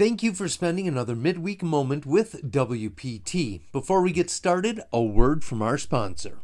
Thank 0.00 0.22
you 0.22 0.32
for 0.32 0.48
spending 0.48 0.88
another 0.88 1.14
midweek 1.14 1.62
moment 1.62 2.06
with 2.06 2.50
WPT. 2.50 3.60
Before 3.70 4.00
we 4.00 4.12
get 4.12 4.30
started, 4.30 4.80
a 4.94 5.02
word 5.02 5.44
from 5.44 5.60
our 5.60 5.76
sponsor. 5.76 6.38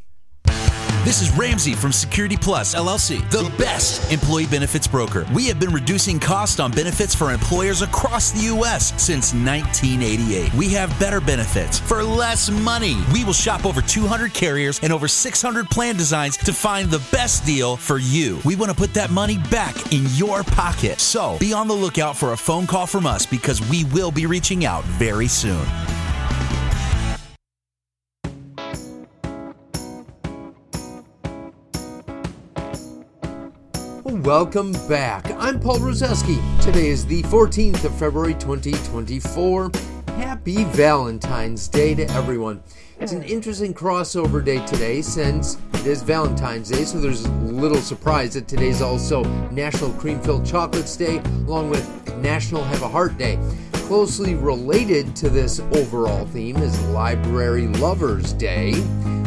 This 1.07 1.23
is 1.23 1.31
Ramsey 1.39 1.75
from 1.75 1.93
Security 1.93 2.37
Plus 2.37 2.75
LLC, 2.75 3.21
the 3.31 3.49
best 3.59 4.11
employee 4.11 4.47
benefits 4.47 4.89
broker. 4.89 5.25
We 5.33 5.47
have 5.47 5.61
been 5.61 5.73
reducing 5.73 6.19
cost 6.19 6.59
on 6.59 6.73
benefits 6.73 7.15
for 7.15 7.31
employers 7.31 7.81
across 7.81 8.33
the 8.33 8.41
U.S. 8.47 8.93
since 9.01 9.33
1988. 9.33 10.53
We 10.55 10.69
have 10.71 10.91
better 10.99 11.21
benefits 11.21 11.79
for 11.79 12.03
less 12.03 12.51
money. 12.51 12.97
We 13.13 13.25
will 13.25 13.33
shop 13.33 13.65
over 13.65 13.81
200 13.81 14.35
carriers 14.35 14.81
and 14.83 14.93
over 14.93 15.07
600 15.07 15.71
plan 15.71 15.95
designs 15.95 16.37
to 16.39 16.53
find 16.53 16.91
the 16.91 17.07
best 17.13 17.47
deal 17.47 17.77
for 17.77 17.99
you. 17.99 18.41
We 18.45 18.57
want 18.57 18.73
to 18.73 18.77
put 18.77 18.93
that 18.95 19.13
money 19.13 19.39
back 19.49 19.93
in 19.93 20.07
your 20.15 20.43
pocket. 20.43 20.99
So 20.99 21.39
be 21.39 21.53
on 21.53 21.69
the 21.69 21.75
lookout 21.75 22.17
for 22.17 22.33
a 22.33 22.37
phone 22.37 22.67
call 22.67 22.89
from 22.89 23.07
us 23.07 23.25
because 23.25 23.61
we 23.71 23.85
will 23.85 24.11
be 24.11 24.27
reaching 24.27 24.65
out 24.65 24.83
very 24.83 25.29
soon. 25.29 25.65
Welcome 34.09 34.71
back. 34.89 35.29
I'm 35.33 35.59
Paul 35.59 35.79
Rozeski. 35.79 36.39
Today 36.63 36.91
is 36.91 37.05
the 37.05 37.25
14th 37.25 37.83
of 37.83 37.93
February 37.99 38.35
2024. 38.35 39.73
Happy 40.15 40.63
Valentine's 40.63 41.67
Day 41.67 41.93
to 41.97 42.09
everyone. 42.13 42.63
It's 43.01 43.11
an 43.11 43.25
interesting 43.25 43.75
crossover 43.75 44.45
day 44.45 44.65
today 44.65 45.03
since 45.03 45.59
it 45.75 45.89
is 45.89 46.03
Valentine's 46.03 46.71
Day, 46.71 46.85
so 46.85 47.01
there's 47.01 47.27
little 47.29 47.81
surprise 47.81 48.35
that 48.35 48.47
today's 48.47 48.81
also 48.81 49.25
National 49.51 49.91
Cream 49.95 50.21
Filled 50.21 50.47
Chocolates 50.47 50.97
Day, 50.97 51.19
along 51.49 51.71
with 51.71 52.17
National 52.19 52.63
Have 52.63 52.83
a 52.83 52.89
Heart 52.89 53.19
Day. 53.19 53.41
Closely 53.73 54.37
related 54.37 55.17
to 55.17 55.29
this 55.29 55.59
overall 55.73 56.27
theme 56.27 56.59
is 56.59 56.81
Library 56.91 57.67
Lovers 57.67 58.33
Day, 58.35 58.71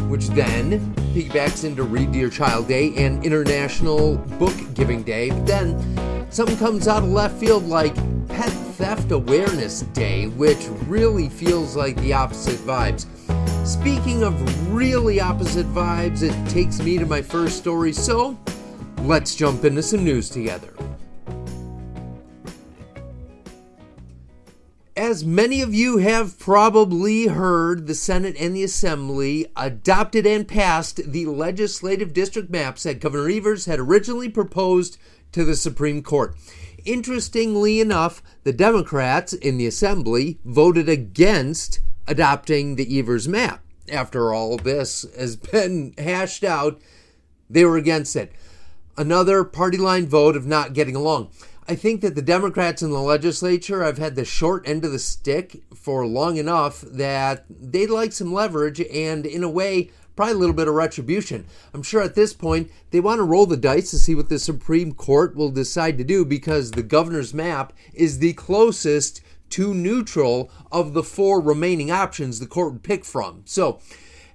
which 0.09 0.27
then 0.29 0.93
piggybacks 1.13 1.63
into 1.63 1.83
Read 1.83 2.13
Your 2.13 2.29
Child 2.29 2.67
Day 2.67 2.93
and 2.95 3.23
International 3.23 4.17
Book 4.17 4.55
Giving 4.73 5.03
Day. 5.03 5.29
But 5.29 5.45
then 5.45 6.31
something 6.31 6.57
comes 6.57 6.87
out 6.87 7.03
of 7.03 7.09
left 7.09 7.39
field 7.39 7.67
like 7.67 7.95
Pet 8.27 8.51
Theft 8.75 9.11
Awareness 9.11 9.81
Day, 9.93 10.27
which 10.27 10.67
really 10.87 11.29
feels 11.29 11.75
like 11.75 11.95
the 11.97 12.13
opposite 12.13 12.59
vibes. 12.59 13.05
Speaking 13.65 14.23
of 14.23 14.73
really 14.73 15.21
opposite 15.21 15.67
vibes, 15.67 16.23
it 16.23 16.49
takes 16.49 16.79
me 16.81 16.97
to 16.97 17.05
my 17.05 17.21
first 17.21 17.57
story, 17.57 17.93
so 17.93 18.37
let's 19.01 19.35
jump 19.35 19.63
into 19.63 19.83
some 19.83 20.03
news 20.03 20.29
together. 20.29 20.73
As 25.09 25.25
many 25.25 25.59
of 25.63 25.73
you 25.73 25.97
have 25.97 26.37
probably 26.37 27.25
heard, 27.25 27.87
the 27.87 27.95
Senate 27.95 28.35
and 28.39 28.55
the 28.55 28.63
Assembly 28.63 29.47
adopted 29.57 30.27
and 30.27 30.47
passed 30.47 30.97
the 30.97 31.25
legislative 31.25 32.13
district 32.13 32.51
maps 32.51 32.83
that 32.83 32.99
Governor 32.99 33.27
Evers 33.27 33.65
had 33.65 33.79
originally 33.79 34.29
proposed 34.29 34.99
to 35.31 35.43
the 35.43 35.55
Supreme 35.55 36.03
Court. 36.03 36.35
Interestingly 36.85 37.79
enough, 37.79 38.21
the 38.43 38.53
Democrats 38.53 39.33
in 39.33 39.57
the 39.57 39.65
Assembly 39.65 40.37
voted 40.45 40.87
against 40.87 41.79
adopting 42.07 42.75
the 42.75 42.99
Evers 42.99 43.27
map. 43.27 43.63
After 43.91 44.31
all 44.31 44.57
this 44.57 45.07
has 45.17 45.35
been 45.51 45.95
hashed 45.97 46.43
out, 46.43 46.79
they 47.49 47.65
were 47.65 47.77
against 47.77 48.15
it. 48.15 48.31
Another 48.95 49.43
party 49.43 49.79
line 49.79 50.07
vote 50.07 50.35
of 50.35 50.45
not 50.45 50.73
getting 50.73 50.95
along. 50.95 51.31
I 51.69 51.75
think 51.75 52.01
that 52.01 52.15
the 52.15 52.23
Democrats 52.23 52.81
in 52.81 52.89
the 52.89 52.99
legislature 52.99 53.83
have 53.83 53.99
had 53.99 54.15
the 54.15 54.25
short 54.25 54.67
end 54.67 54.83
of 54.83 54.91
the 54.91 54.97
stick 54.97 55.61
for 55.75 56.03
long 56.03 56.37
enough 56.37 56.81
that 56.81 57.45
they'd 57.47 57.91
like 57.91 58.11
some 58.11 58.33
leverage 58.33 58.81
and, 58.81 59.23
in 59.23 59.43
a 59.43 59.49
way, 59.49 59.91
probably 60.15 60.33
a 60.33 60.37
little 60.37 60.55
bit 60.55 60.67
of 60.67 60.73
retribution. 60.73 61.45
I'm 61.71 61.83
sure 61.83 62.01
at 62.01 62.15
this 62.15 62.33
point 62.33 62.71
they 62.89 62.99
want 62.99 63.19
to 63.19 63.23
roll 63.23 63.45
the 63.45 63.55
dice 63.55 63.91
to 63.91 63.99
see 63.99 64.15
what 64.15 64.29
the 64.29 64.39
Supreme 64.39 64.93
Court 64.93 65.35
will 65.35 65.51
decide 65.51 65.99
to 65.99 66.03
do 66.03 66.25
because 66.25 66.71
the 66.71 66.81
governor's 66.81 67.35
map 67.35 67.71
is 67.93 68.17
the 68.17 68.33
closest 68.33 69.21
to 69.51 69.71
neutral 69.71 70.49
of 70.71 70.93
the 70.93 71.03
four 71.03 71.39
remaining 71.39 71.91
options 71.91 72.39
the 72.39 72.47
court 72.47 72.73
would 72.73 72.83
pick 72.83 73.05
from. 73.05 73.43
So, 73.45 73.79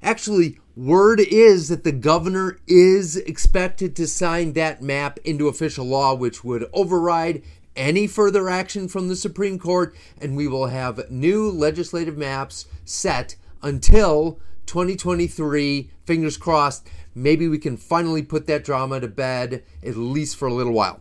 actually, 0.05 0.59
Word 0.77 1.21
is 1.21 1.69
that 1.69 1.85
the 1.85 1.93
governor 1.93 2.59
is 2.67 3.17
expected 3.17 3.95
to 3.97 4.07
sign 4.07 4.53
that 4.53 4.83
map 4.83 5.19
into 5.25 5.49
official 5.49 5.87
law, 5.87 6.15
which 6.15 6.45
would 6.45 6.69
override 6.73 7.43
any 7.77 8.07
further 8.07 8.49
action 8.49 8.89
from 8.89 9.09
the 9.09 9.17
Supreme 9.17 9.59
Court, 9.59 9.97
and 10.21 10.37
we 10.37 10.47
will 10.47 10.67
have 10.67 11.11
new 11.11 11.49
legislative 11.51 12.17
maps 12.17 12.67
set 12.85 13.37
until 13.63 14.39
2023. 14.67 15.91
Fingers 16.05 16.37
crossed, 16.37 16.89
maybe 17.15 17.49
we 17.49 17.59
can 17.59 17.77
finally 17.77 18.23
put 18.23 18.47
that 18.47 18.65
drama 18.65 19.01
to 19.01 19.09
bed, 19.09 19.63
at 19.83 19.97
least 19.97 20.37
for 20.37 20.49
a 20.49 20.55
little 20.55 20.73
while. 20.73 21.01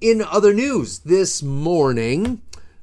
In 0.00 0.22
other 0.22 0.54
news, 0.54 1.00
this 1.00 1.42
morning, 1.42 2.42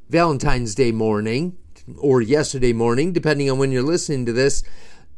Valentine's 0.09 0.75
Day 0.75 0.91
morning, 0.91 1.57
or 1.97 2.21
yesterday 2.21 2.73
morning, 2.73 3.13
depending 3.13 3.49
on 3.49 3.57
when 3.57 3.71
you're 3.71 3.81
listening 3.81 4.25
to 4.25 4.33
this, 4.33 4.63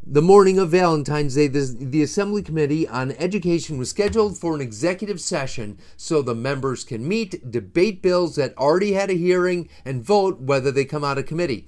the 0.10 0.22
morning 0.22 0.58
of 0.58 0.70
Valentine's 0.70 1.36
Day, 1.36 1.48
the, 1.48 1.76
the, 1.78 2.02
Assembly 2.02 2.42
Committee 2.42 2.88
on 2.88 3.12
Education 3.12 3.78
was 3.78 3.90
scheduled 3.90 4.38
for 4.38 4.56
an 4.56 4.62
executive 4.62 5.20
session 5.20 5.78
so 5.98 6.22
the 6.22 6.34
members 6.34 6.86
can 6.86 7.06
meet, 7.06 7.52
debate 7.52 8.02
bills 8.02 8.38
that 8.38 8.58
already 8.58 8.94
had 8.94 9.10
a 9.10 9.16
hearing, 9.16 9.68
and 9.84 10.06
vote 10.06 10.40
whether 10.40 10.72
they 10.72 10.86
come 10.86 11.04
out 11.04 11.18
of 11.18 11.26
committee. 11.26 11.68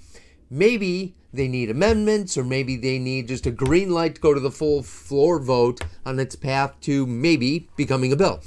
Maybe 0.50 1.16
they 1.34 1.50
need 1.50 1.70
amendments, 1.70 2.38
or 2.38 2.46
maybe 2.46 2.78
they 2.78 2.98
need 2.98 3.28
just 3.28 3.46
a 3.46 3.52
green 3.52 3.90
light 3.90 4.16
to 4.16 4.22
go 4.22 4.34
to 4.34 4.40
the 4.40 4.52
full 4.52 4.84
floor 4.84 5.40
vote 5.40 5.82
on 6.06 6.18
its 6.18 6.38
path 6.38 6.80
to 6.82 7.06
maybe 7.06 7.68
becoming 7.76 8.14
a 8.14 8.16
bill. 8.16 8.42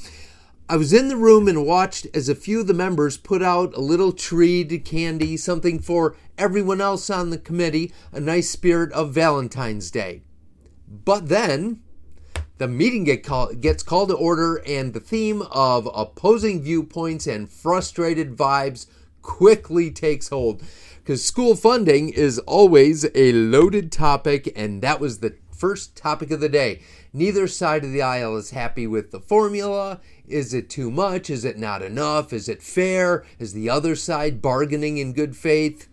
I 0.70 0.76
was 0.76 0.94
in 0.94 1.08
the 1.08 1.18
room 1.18 1.48
and 1.48 1.66
watched 1.66 2.06
as 2.14 2.30
a 2.30 2.34
few 2.34 2.60
of 2.60 2.66
the 2.66 2.72
members 2.72 3.18
put 3.18 3.42
out 3.42 3.76
a 3.76 3.80
little 3.80 4.12
treat, 4.12 4.86
candy, 4.86 5.36
something 5.36 5.80
for 5.80 6.16
everyone 6.42 6.80
else 6.80 7.08
on 7.08 7.30
the 7.30 7.38
committee, 7.38 7.92
a 8.10 8.18
nice 8.18 8.50
spirit 8.50 8.90
of 8.90 9.14
Valentine's 9.14 9.92
Day. 9.92 10.22
But 10.88 11.28
then 11.28 11.80
the 12.58 12.66
meeting 12.66 13.04
get 13.04 13.22
call, 13.22 13.54
gets 13.54 13.84
called 13.84 14.08
to 14.08 14.16
order, 14.16 14.56
and 14.66 14.92
the 14.92 14.98
theme 14.98 15.42
of 15.52 15.88
opposing 15.94 16.60
viewpoints 16.60 17.28
and 17.28 17.48
frustrated 17.48 18.36
vibes 18.36 18.86
quickly 19.22 19.92
takes 19.92 20.30
hold. 20.30 20.64
Because 20.96 21.24
school 21.24 21.54
funding 21.54 22.08
is 22.08 22.40
always 22.40 23.06
a 23.14 23.30
loaded 23.30 23.92
topic, 23.92 24.52
and 24.56 24.82
that 24.82 24.98
was 24.98 25.20
the 25.20 25.36
first 25.56 25.96
topic 25.96 26.32
of 26.32 26.40
the 26.40 26.48
day. 26.48 26.82
Neither 27.12 27.46
side 27.46 27.84
of 27.84 27.92
the 27.92 28.02
aisle 28.02 28.36
is 28.36 28.50
happy 28.50 28.88
with 28.88 29.12
the 29.12 29.20
formula. 29.20 30.00
Is 30.26 30.52
it 30.52 30.68
too 30.68 30.90
much? 30.90 31.30
Is 31.30 31.44
it 31.44 31.56
not 31.56 31.82
enough? 31.82 32.32
Is 32.32 32.48
it 32.48 32.64
fair? 32.64 33.24
Is 33.38 33.52
the 33.52 33.70
other 33.70 33.94
side 33.94 34.42
bargaining 34.42 34.98
in 34.98 35.12
good 35.12 35.36
faith? 35.36 35.86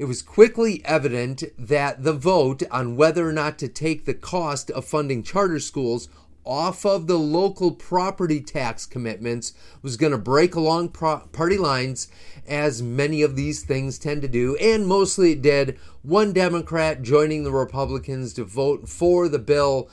It 0.00 0.08
was 0.08 0.22
quickly 0.22 0.80
evident 0.86 1.44
that 1.58 2.04
the 2.04 2.14
vote 2.14 2.62
on 2.70 2.96
whether 2.96 3.28
or 3.28 3.34
not 3.34 3.58
to 3.58 3.68
take 3.68 4.06
the 4.06 4.14
cost 4.14 4.70
of 4.70 4.86
funding 4.86 5.22
charter 5.22 5.60
schools 5.60 6.08
off 6.42 6.86
of 6.86 7.06
the 7.06 7.18
local 7.18 7.72
property 7.72 8.40
tax 8.40 8.86
commitments 8.86 9.52
was 9.82 9.98
going 9.98 10.12
to 10.12 10.16
break 10.16 10.54
along 10.54 10.88
pro- 10.88 11.18
party 11.32 11.58
lines, 11.58 12.08
as 12.48 12.80
many 12.80 13.20
of 13.20 13.36
these 13.36 13.62
things 13.62 13.98
tend 13.98 14.22
to 14.22 14.28
do, 14.28 14.56
and 14.56 14.86
mostly 14.86 15.32
it 15.32 15.42
did. 15.42 15.78
One 16.00 16.32
Democrat 16.32 17.02
joining 17.02 17.44
the 17.44 17.52
Republicans 17.52 18.32
to 18.32 18.44
vote 18.44 18.88
for 18.88 19.28
the 19.28 19.38
bill. 19.38 19.90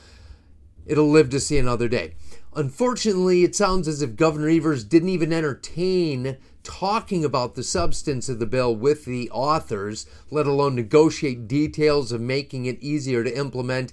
It'll 0.86 1.10
live 1.10 1.28
to 1.28 1.38
see 1.38 1.58
another 1.58 1.86
day. 1.86 2.14
Unfortunately, 2.56 3.44
it 3.44 3.54
sounds 3.54 3.86
as 3.86 4.00
if 4.00 4.16
Governor 4.16 4.48
Evers 4.48 4.84
didn't 4.84 5.10
even 5.10 5.34
entertain 5.34 6.38
talking 6.68 7.24
about 7.24 7.54
the 7.54 7.64
substance 7.64 8.28
of 8.28 8.38
the 8.38 8.46
bill 8.46 8.76
with 8.76 9.06
the 9.06 9.30
authors, 9.30 10.06
let 10.30 10.46
alone 10.46 10.74
negotiate 10.74 11.48
details 11.48 12.12
of 12.12 12.20
making 12.20 12.66
it 12.66 12.80
easier 12.80 13.24
to 13.24 13.36
implement. 13.36 13.92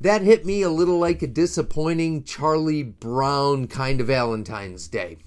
That 0.00 0.22
hit 0.22 0.44
me 0.44 0.62
a 0.62 0.70
little 0.70 0.98
like 0.98 1.22
a 1.22 1.26
disappointing 1.26 2.24
Charlie 2.24 2.82
Brown 2.82 3.68
kind 3.68 4.00
of 4.00 4.08
Valentine's 4.08 4.88
Day. 4.88 5.18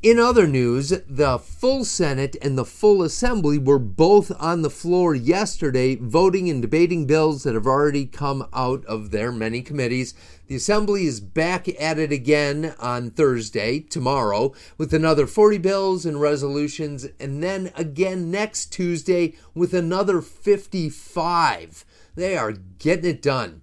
In 0.00 0.20
other 0.20 0.46
news, 0.46 0.90
the 1.08 1.40
full 1.40 1.84
Senate 1.84 2.36
and 2.40 2.56
the 2.56 2.64
full 2.64 3.02
Assembly 3.02 3.58
were 3.58 3.80
both 3.80 4.30
on 4.40 4.62
the 4.62 4.70
floor 4.70 5.12
yesterday 5.12 5.96
voting 5.96 6.48
and 6.48 6.62
debating 6.62 7.04
bills 7.04 7.42
that 7.42 7.54
have 7.54 7.66
already 7.66 8.06
come 8.06 8.46
out 8.52 8.84
of 8.84 9.10
their 9.10 9.32
many 9.32 9.60
committees. 9.60 10.14
The 10.46 10.54
Assembly 10.54 11.06
is 11.06 11.18
back 11.18 11.68
at 11.82 11.98
it 11.98 12.12
again 12.12 12.76
on 12.78 13.10
Thursday, 13.10 13.80
tomorrow, 13.80 14.54
with 14.76 14.94
another 14.94 15.26
40 15.26 15.58
bills 15.58 16.06
and 16.06 16.20
resolutions, 16.20 17.08
and 17.18 17.42
then 17.42 17.72
again 17.74 18.30
next 18.30 18.66
Tuesday 18.66 19.34
with 19.52 19.74
another 19.74 20.22
55. 20.22 21.84
They 22.14 22.36
are 22.36 22.52
getting 22.52 23.10
it 23.10 23.20
done 23.20 23.62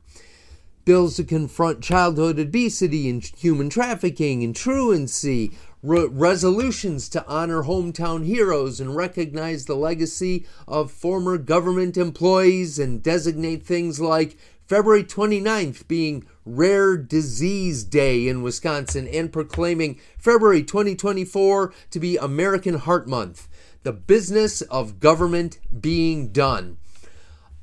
bills 0.86 1.16
to 1.16 1.24
confront 1.24 1.82
childhood 1.82 2.40
obesity 2.40 3.10
and 3.10 3.26
human 3.26 3.70
trafficking 3.70 4.44
and 4.44 4.56
truancy, 4.56 5.52
Re- 5.86 6.08
resolutions 6.08 7.08
to 7.10 7.24
honor 7.28 7.62
hometown 7.62 8.26
heroes 8.26 8.80
and 8.80 8.96
recognize 8.96 9.66
the 9.66 9.76
legacy 9.76 10.48
of 10.68 10.90
former 10.90 11.38
government 11.38 11.96
employees 11.96 12.80
and 12.80 13.04
designate 13.04 13.64
things 13.68 14.00
like 14.00 14.36
February 14.68 15.04
29th 15.04 15.88
being 15.88 16.26
Rare 16.44 16.98
Disease 16.98 17.84
Day 17.84 18.28
in 18.28 18.42
Wisconsin 18.42 19.08
and 19.08 19.32
proclaiming 19.32 20.00
February 20.18 20.64
2024 20.64 21.72
to 21.92 22.00
be 22.00 22.18
American 22.18 22.80
Heart 22.80 23.08
Month. 23.08 23.48
The 23.84 23.94
business 23.94 24.64
of 24.64 25.00
government 25.00 25.60
being 25.80 26.30
done. 26.30 26.78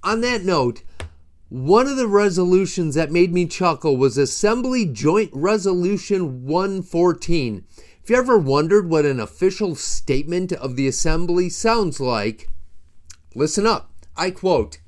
On 0.05 0.21
that 0.21 0.45
note, 0.45 0.85
one 1.49 1.89
of 1.89 1.97
the 1.97 2.07
resolutions 2.07 2.95
that 2.95 3.11
made 3.11 3.33
me 3.33 3.47
chuckle 3.47 3.97
was 3.97 4.17
Assembly 4.17 4.87
Joint 4.87 5.31
Resolution 5.35 6.47
114. 6.47 7.65
If 8.03 8.11
you 8.11 8.17
ever 8.17 8.37
wondered 8.37 8.91
what 8.91 9.05
an 9.05 9.21
official 9.21 9.77
statement 9.77 10.53
of 10.53 10.75
the 10.75 10.89
Assembly 10.89 11.49
sounds 11.49 12.01
like, 12.01 12.49
listen 13.33 13.65
up. 13.65 13.93
I 14.17 14.33
quote 14.33 14.79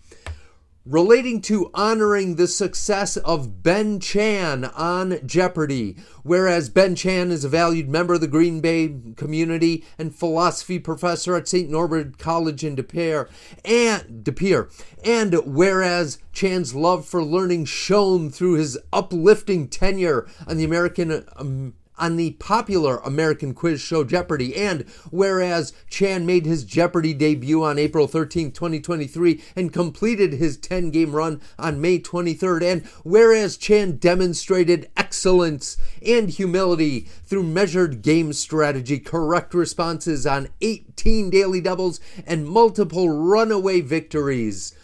relating 0.85 1.41
to 1.41 1.71
honoring 1.73 2.35
the 2.35 2.49
success 2.49 3.17
of 3.19 3.63
Ben 3.63 4.01
Chan 4.01 4.65
on 4.65 5.21
Jeopardy! 5.25 5.97
Whereas 6.25 6.69
Ben 6.69 6.97
Chan 6.97 7.31
is 7.31 7.45
a 7.45 7.49
valued 7.49 7.89
member 7.89 8.15
of 8.15 8.21
the 8.21 8.27
Green 8.27 8.61
Bay 8.61 8.97
community 9.15 9.85
and 9.97 10.13
philosophy 10.13 10.81
professor 10.81 11.37
at 11.37 11.47
St. 11.47 11.71
Norbert 11.71 12.19
College 12.19 12.65
in 12.65 12.75
De 12.75 12.83
Pere, 12.83 13.29
and 13.65 14.25
De 14.25 14.33
Pere, 14.33 14.69
and 15.05 15.35
whereas 15.47 16.19
Chan's 16.33 16.75
love 16.75 17.07
for 17.07 17.23
learning 17.23 17.67
shone 17.67 18.29
through 18.29 18.55
his 18.55 18.77
uplifting 18.93 19.69
tenure 19.69 20.27
on 20.49 20.57
the 20.57 20.65
American 20.65 21.25
um, 21.37 21.75
on 21.99 22.17
the 22.17 22.33
popular 22.33 22.99
American 22.99 23.55
quiz 23.55 23.81
show 23.81 24.05
Jeopardy! 24.05 24.57
And 24.57 24.83
whereas 25.11 25.73
Chan 25.89 26.27
made 26.27 26.47
his 26.47 26.65
Jeopardy! 26.65 27.15
debut 27.15 27.63
on 27.63 27.79
April 27.79 28.07
13, 28.07 28.53
2023, 28.53 29.43
and 29.57 29.73
completed 29.73 30.35
his 30.35 30.57
10 30.57 30.91
game 30.91 31.15
run 31.15 31.41
on 31.59 31.81
May 31.81 31.99
23rd, 31.99 32.63
and 32.63 32.87
whereas 33.03 33.57
Chan 33.57 33.97
demonstrated 33.97 34.91
excellence 34.97 35.77
and 36.05 36.31
humility 36.31 37.01
through 37.25 37.45
measured 37.45 38.03
game 38.03 38.33
strategy, 38.33 38.99
correct 38.99 39.55
responses 39.55 40.27
on 40.27 40.49
18 40.61 41.31
daily 41.31 41.61
doubles, 41.61 42.01
and 42.27 42.47
multiple 42.47 43.09
runaway 43.09 43.81
victories 43.81 44.75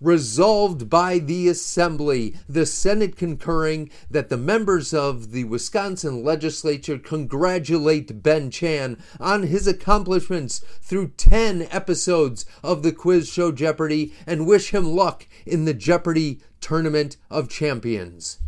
resolved 0.00 0.88
by 0.88 1.18
the 1.18 1.48
Assembly, 1.48 2.36
the 2.48 2.66
Senate 2.66 3.16
concurring 3.16 3.90
that 4.10 4.28
the 4.28 4.36
members 4.36 4.94
of 4.94 5.32
the 5.32 5.44
Wisconsin 5.44 6.22
legislature 6.22 6.98
congratulate 6.98 8.22
Ben 8.22 8.50
Chan 8.50 9.02
on 9.18 9.44
his 9.44 9.66
accomplishments 9.66 10.60
through 10.80 11.08
10 11.16 11.68
episodes 11.70 12.46
of 12.62 12.82
the 12.82 12.92
quiz 12.92 13.28
show 13.28 13.50
Jeopardy 13.52 14.12
and 14.26 14.46
wish 14.46 14.70
him 14.70 14.86
luck 14.86 15.26
in 15.44 15.64
the 15.64 15.74
Jeopardy 15.74 16.40
Tournament 16.60 17.16
of 17.30 17.48
Champions. 17.48 18.38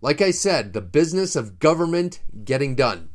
Like 0.00 0.20
I 0.20 0.30
said, 0.30 0.72
the 0.72 0.80
business 0.80 1.34
of 1.34 1.58
government 1.58 2.20
getting 2.44 2.74
done. 2.74 3.10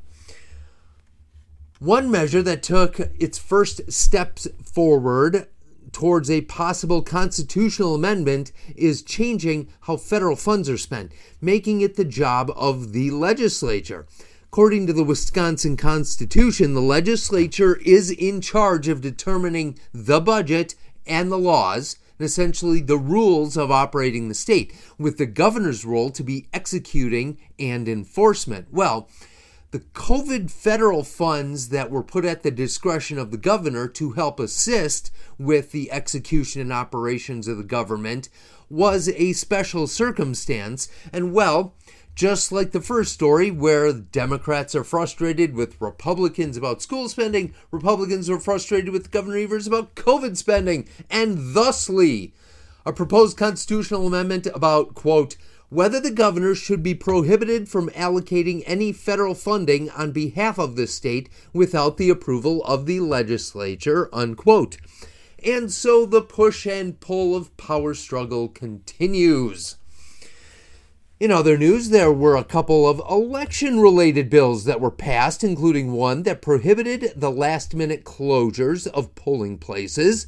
One 1.79 2.11
measure 2.11 2.43
that 2.43 2.61
took 2.61 2.99
its 2.99 3.39
first 3.39 3.91
steps 3.91 4.47
forward 4.63 5.47
towards 5.91 6.29
a 6.29 6.41
possible 6.41 7.01
constitutional 7.01 7.95
amendment 7.95 8.51
is 8.75 9.01
changing 9.01 9.67
how 9.81 9.97
federal 9.97 10.35
funds 10.35 10.69
are 10.69 10.77
spent, 10.77 11.11
making 11.39 11.81
it 11.81 11.95
the 11.95 12.05
job 12.05 12.51
of 12.55 12.93
the 12.93 13.11
legislature. 13.11 14.05
According 14.45 14.87
to 14.87 14.93
the 14.93 15.03
Wisconsin 15.03 15.77
Constitution, 15.77 16.73
the 16.73 16.81
legislature 16.81 17.77
is 17.85 18.11
in 18.11 18.41
charge 18.41 18.87
of 18.87 18.99
determining 18.99 19.79
the 19.93 20.19
budget 20.19 20.75
and 21.07 21.31
the 21.31 21.37
laws, 21.37 21.97
and 22.19 22.25
essentially 22.25 22.81
the 22.81 22.97
rules 22.97 23.55
of 23.55 23.71
operating 23.71 24.27
the 24.27 24.35
state, 24.35 24.73
with 24.97 25.17
the 25.17 25.25
governor's 25.25 25.85
role 25.85 26.09
to 26.11 26.23
be 26.23 26.47
executing 26.53 27.37
and 27.57 27.87
enforcement. 27.87 28.67
Well, 28.71 29.09
the 29.71 29.79
COVID 29.79 30.51
federal 30.51 31.03
funds 31.03 31.69
that 31.69 31.89
were 31.89 32.03
put 32.03 32.25
at 32.25 32.43
the 32.43 32.51
discretion 32.51 33.17
of 33.17 33.31
the 33.31 33.37
governor 33.37 33.87
to 33.87 34.11
help 34.11 34.39
assist 34.39 35.11
with 35.37 35.71
the 35.71 35.89
execution 35.91 36.61
and 36.61 36.73
operations 36.73 37.47
of 37.47 37.57
the 37.57 37.63
government 37.63 38.27
was 38.69 39.07
a 39.09 39.33
special 39.33 39.87
circumstance. 39.87 40.89
And 41.13 41.33
well, 41.33 41.73
just 42.15 42.51
like 42.51 42.71
the 42.71 42.81
first 42.81 43.13
story, 43.13 43.49
where 43.49 43.93
Democrats 43.93 44.75
are 44.75 44.83
frustrated 44.83 45.55
with 45.55 45.79
Republicans 45.79 46.57
about 46.57 46.81
school 46.81 47.07
spending, 47.07 47.53
Republicans 47.71 48.29
are 48.29 48.39
frustrated 48.39 48.91
with 48.91 49.11
Governor 49.11 49.37
Evers 49.37 49.67
about 49.67 49.95
COVID 49.95 50.35
spending, 50.35 50.87
and 51.09 51.55
thusly, 51.55 52.33
a 52.85 52.91
proposed 52.91 53.37
constitutional 53.37 54.07
amendment 54.07 54.47
about, 54.53 54.93
quote, 54.95 55.37
whether 55.71 56.01
the 56.01 56.11
governor 56.11 56.53
should 56.53 56.83
be 56.83 56.93
prohibited 56.93 57.69
from 57.69 57.87
allocating 57.91 58.61
any 58.65 58.91
federal 58.91 59.33
funding 59.33 59.89
on 59.91 60.11
behalf 60.11 60.59
of 60.59 60.75
the 60.75 60.85
state 60.85 61.29
without 61.53 61.95
the 61.95 62.09
approval 62.09 62.61
of 62.65 62.85
the 62.85 62.99
legislature, 62.99 64.09
unquote. 64.11 64.75
And 65.45 65.71
so 65.71 66.05
the 66.05 66.21
push 66.21 66.67
and 66.67 66.99
pull 66.99 67.37
of 67.37 67.55
power 67.55 67.93
struggle 67.93 68.49
continues. 68.49 69.77
In 71.21 71.31
other 71.31 71.57
news, 71.57 71.87
there 71.89 72.11
were 72.11 72.35
a 72.35 72.43
couple 72.43 72.85
of 72.85 73.01
election 73.09 73.79
related 73.79 74.29
bills 74.29 74.65
that 74.65 74.81
were 74.81 74.91
passed, 74.91 75.41
including 75.41 75.93
one 75.93 76.23
that 76.23 76.41
prohibited 76.41 77.13
the 77.15 77.31
last 77.31 77.73
minute 77.73 78.03
closures 78.03 78.87
of 78.87 79.15
polling 79.15 79.57
places. 79.57 80.27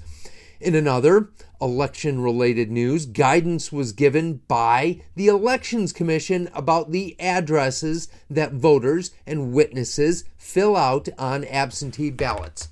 In 0.63 0.75
another 0.75 1.27
election 1.59 2.21
related 2.21 2.71
news, 2.71 3.05
guidance 3.05 3.73
was 3.73 3.91
given 3.91 4.39
by 4.47 5.01
the 5.13 5.27
Elections 5.27 5.91
Commission 5.91 6.49
about 6.53 6.93
the 6.93 7.19
addresses 7.19 8.07
that 8.29 8.53
voters 8.53 9.11
and 9.27 9.51
witnesses 9.51 10.23
fill 10.37 10.77
out 10.77 11.09
on 11.19 11.43
absentee 11.43 12.11
ballots. 12.11 12.69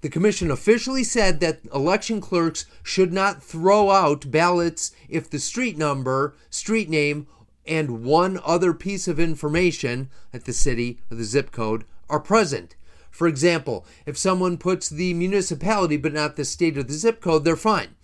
The 0.00 0.08
Commission 0.08 0.48
officially 0.48 1.02
said 1.02 1.40
that 1.40 1.58
election 1.74 2.20
clerks 2.20 2.66
should 2.84 3.12
not 3.12 3.42
throw 3.42 3.90
out 3.90 4.30
ballots 4.30 4.92
if 5.08 5.28
the 5.28 5.40
street 5.40 5.76
number, 5.76 6.36
street 6.50 6.88
name, 6.88 7.26
and 7.66 8.04
one 8.04 8.38
other 8.44 8.72
piece 8.72 9.08
of 9.08 9.18
information 9.18 10.08
at 10.32 10.44
the 10.44 10.52
city 10.52 11.00
or 11.10 11.16
the 11.16 11.24
zip 11.24 11.50
code 11.50 11.82
are 12.08 12.20
present. 12.20 12.76
For 13.14 13.28
example, 13.28 13.86
if 14.06 14.18
someone 14.18 14.58
puts 14.58 14.88
the 14.88 15.14
municipality 15.14 15.96
but 15.96 16.12
not 16.12 16.34
the 16.34 16.44
state 16.44 16.76
or 16.76 16.82
the 16.82 16.94
zip 16.94 17.20
code, 17.20 17.44
they're 17.44 17.54
fine. 17.54 17.94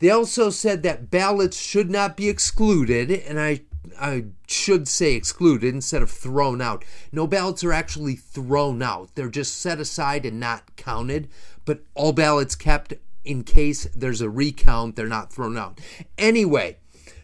They 0.00 0.10
also 0.10 0.50
said 0.50 0.82
that 0.82 1.12
ballots 1.12 1.56
should 1.56 1.88
not 1.88 2.16
be 2.16 2.28
excluded, 2.28 3.08
and 3.10 3.38
I 3.38 3.60
I 4.00 4.24
should 4.48 4.88
say 4.88 5.14
excluded 5.14 5.72
instead 5.72 6.02
of 6.02 6.10
thrown 6.10 6.60
out. 6.60 6.84
No 7.12 7.28
ballots 7.28 7.62
are 7.62 7.72
actually 7.72 8.16
thrown 8.16 8.82
out. 8.82 9.14
They're 9.14 9.28
just 9.28 9.60
set 9.60 9.78
aside 9.78 10.26
and 10.26 10.40
not 10.40 10.74
counted, 10.76 11.28
but 11.64 11.84
all 11.94 12.12
ballots 12.12 12.56
kept 12.56 12.94
in 13.24 13.44
case 13.44 13.86
there's 13.94 14.20
a 14.20 14.30
recount, 14.30 14.96
they're 14.96 15.06
not 15.06 15.32
thrown 15.32 15.56
out. 15.56 15.80
Anyway, 16.18 16.78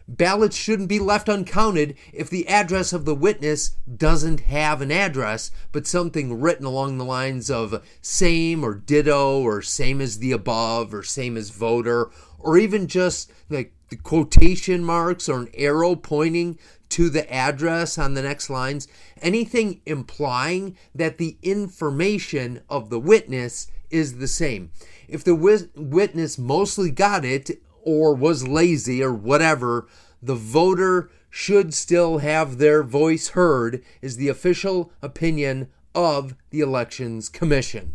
ballots 0.09 0.57
shouldn't 0.57 0.89
be 0.89 0.99
left 0.99 1.29
uncounted 1.29 1.95
if 2.13 2.31
the 2.31 2.49
address 2.49 2.93
of 2.95 3.05
the 3.05 3.15
witness 3.15 3.77
doesn't 3.95 4.41
have 4.41 4.81
an 4.81 4.91
address, 4.91 5.51
but 5.71 5.87
something 5.87 6.41
written 6.41 6.65
along 6.65 6.97
the 6.97 7.05
lines 7.05 7.51
of 7.51 7.87
same 8.01 8.65
or 8.65 8.75
ditto 8.75 9.41
or 9.41 9.61
same 9.61 10.01
as 10.01 10.19
the 10.19 10.33
above 10.33 10.95
or 10.95 11.03
same 11.03 11.37
as 11.37 11.51
voter 11.51 12.11
or 12.39 12.57
even 12.57 12.87
just 12.87 13.31
like 13.51 13.73
the 13.91 13.97
quotation 13.97 14.83
marks 14.85 15.29
or 15.29 15.41
an 15.41 15.49
arrow 15.55 15.95
pointing 15.95 16.59
to 16.89 17.11
the 17.11 17.31
address 17.33 17.99
on 17.99 18.15
the 18.15 18.23
next 18.23 18.49
lines, 18.49 18.89
anything 19.21 19.81
implying 19.85 20.77
that 20.95 21.19
the 21.19 21.37
information 21.43 22.63
of 22.71 22.89
the 22.89 23.01
witness 23.01 23.67
is 23.91 24.19
the 24.19 24.29
same. 24.29 24.71
If 25.07 25.25
the 25.25 25.35
witness 25.77 26.39
mostly 26.39 26.91
got 26.91 27.25
it 27.25 27.63
or 27.83 28.15
was 28.15 28.47
lazy 28.47 29.03
or 29.03 29.13
whatever, 29.13 29.87
the 30.23 30.35
voter 30.35 31.11
should 31.31 31.75
still 31.75 32.19
have 32.19 32.59
their 32.59 32.83
voice 32.83 33.29
heard, 33.29 33.83
is 34.01 34.17
the 34.17 34.29
official 34.29 34.93
opinion 35.03 35.69
of 35.95 36.35
the 36.51 36.61
Elections 36.61 37.29
Commission. 37.29 37.95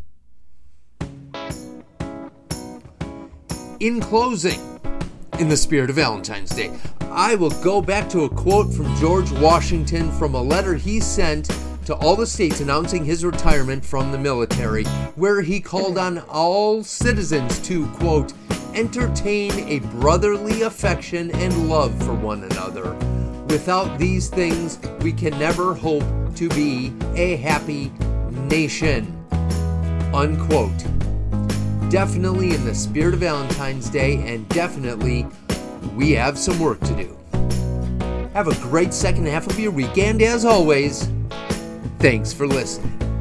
In 3.80 4.00
closing, 4.00 4.60
in 5.40 5.50
the 5.50 5.58
spirit 5.58 5.90
of 5.90 5.96
Valentine's 5.98 6.52
Day, 6.52 6.72
I 7.02 7.36
will 7.36 7.50
go 7.62 7.82
back 7.82 8.08
to 8.10 8.24
a 8.24 8.30
quote 8.30 8.74
from 8.74 8.96
George 8.96 9.32
Washington 9.32 10.12
from 10.14 10.36
a 10.36 10.42
letter 10.42 10.76
he 10.76 11.00
sent 11.00 11.50
to 11.86 11.96
all 11.96 12.16
the 12.16 12.26
states 12.26 12.62
announcing 12.62 13.04
his 13.04 13.26
retirement 13.26 13.84
from 13.84 14.12
the 14.12 14.18
military, 14.18 14.86
where 15.16 15.42
he 15.42 15.60
called 15.60 15.98
on 15.98 16.20
all 16.30 16.84
citizens 16.84 17.60
to, 17.60 17.88
quote, 17.88 18.34
entertain 18.76 19.52
a 19.68 19.80
brotherly 19.80 20.64
affection 20.64 21.32
and 21.36 21.70
love 21.70 21.98
for 22.04 22.14
one 22.14 22.44
another. 22.44 22.94
Without 23.48 24.00
these 24.00 24.30
things, 24.30 24.80
we 25.02 25.12
can 25.12 25.38
never 25.38 25.74
hope 25.74 26.04
to 26.36 26.50
be 26.50 26.94
a 27.16 27.36
happy 27.38 27.92
nation. 28.50 29.06
Unquote. 30.14 30.78
Definitely 31.90 32.56
in 32.56 32.66
the 32.66 32.74
spirit 32.74 33.14
of 33.14 33.20
Valentine's 33.20 33.90
Day, 33.90 34.16
and 34.26 34.48
definitely 34.50 35.28
we 35.96 36.12
have 36.14 36.38
some 36.38 36.60
work 36.60 36.80
to 36.82 36.96
do. 36.96 37.18
Have 38.34 38.48
a 38.48 38.56
great 38.56 38.94
second 38.94 39.28
half 39.28 39.46
of 39.46 39.60
your 39.60 39.72
week, 39.72 39.98
and 39.98 40.22
as 40.22 40.44
always, 40.46 41.08
thanks 42.00 42.34
for 42.34 42.48
listening. 42.48 43.13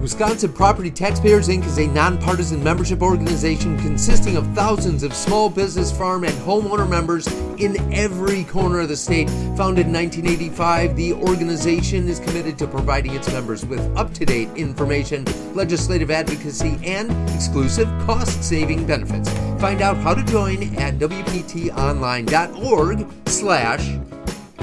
Wisconsin 0.00 0.52
Property 0.52 0.90
Taxpayers 0.90 1.48
Inc. 1.48 1.64
is 1.66 1.78
a 1.78 1.86
nonpartisan 1.86 2.64
membership 2.64 3.02
organization 3.02 3.78
consisting 3.78 4.36
of 4.36 4.46
thousands 4.54 5.02
of 5.02 5.12
small 5.12 5.50
business, 5.50 5.94
farm, 5.94 6.24
and 6.24 6.32
homeowner 6.38 6.88
members 6.88 7.26
in 7.58 7.76
every 7.92 8.44
corner 8.44 8.80
of 8.80 8.88
the 8.88 8.96
state. 8.96 9.28
Founded 9.58 9.88
in 9.88 9.92
1985, 9.92 10.96
the 10.96 11.12
organization 11.12 12.08
is 12.08 12.18
committed 12.18 12.58
to 12.58 12.66
providing 12.66 13.14
its 13.14 13.30
members 13.30 13.66
with 13.66 13.82
up 13.94 14.14
to 14.14 14.24
date 14.24 14.48
information, 14.56 15.26
legislative 15.54 16.10
advocacy, 16.10 16.80
and 16.82 17.10
exclusive 17.28 17.86
cost 18.06 18.42
saving 18.42 18.86
benefits. 18.86 19.28
Find 19.60 19.82
out 19.82 19.98
how 19.98 20.14
to 20.14 20.24
join 20.24 20.62
at 20.76 20.94
WPTOnline.org 20.94 23.06
slash 23.26 23.98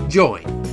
join. 0.10 0.67